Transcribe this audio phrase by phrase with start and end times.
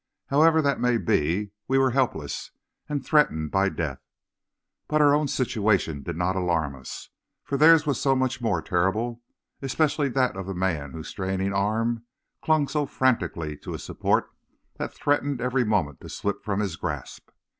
[0.29, 2.49] However that may be, we were helpless
[2.89, 4.01] and threatened by death.
[4.87, 7.09] But our own situation did not alarm us,
[7.43, 9.21] for theirs was so much more terrible,
[9.61, 12.03] especially that of the man whose straining arm
[12.41, 14.31] clung so frantically to a support
[14.79, 17.29] that threatened every moment to slip from his grasp.